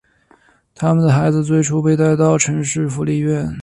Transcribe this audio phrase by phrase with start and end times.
[0.73, 3.55] 他们的孩子最初被带到城市福利院。